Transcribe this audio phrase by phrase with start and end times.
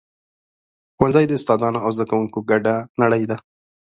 [0.95, 3.37] ښوونځی د استادانو او زده کوونکو ګډه نړۍ ده.